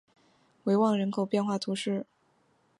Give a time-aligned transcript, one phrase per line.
[0.63, 2.07] 维旺人口变化图示